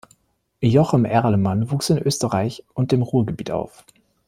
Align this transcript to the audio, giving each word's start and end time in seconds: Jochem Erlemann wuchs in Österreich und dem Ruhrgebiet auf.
Jochem 0.63 1.05
Erlemann 1.05 1.69
wuchs 1.69 1.91
in 1.91 1.99
Österreich 1.99 2.63
und 2.73 2.91
dem 2.91 3.03
Ruhrgebiet 3.03 3.51
auf. 3.51 3.85